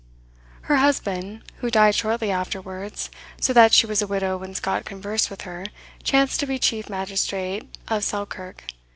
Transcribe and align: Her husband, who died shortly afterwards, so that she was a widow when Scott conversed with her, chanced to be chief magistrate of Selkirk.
Her 0.61 0.77
husband, 0.77 1.43
who 1.57 1.69
died 1.69 1.93
shortly 1.93 2.31
afterwards, 2.31 3.11
so 3.39 3.53
that 3.53 3.71
she 3.71 3.85
was 3.85 4.01
a 4.01 4.07
widow 4.07 4.35
when 4.35 4.55
Scott 4.55 4.83
conversed 4.83 5.29
with 5.29 5.41
her, 5.43 5.67
chanced 6.01 6.39
to 6.39 6.47
be 6.47 6.57
chief 6.57 6.89
magistrate 6.89 7.69
of 7.87 8.03
Selkirk. 8.03 8.63